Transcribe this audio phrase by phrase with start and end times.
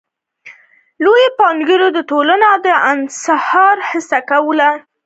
[1.03, 4.69] لوی پانګوال د تولید د انحصار هڅه کوله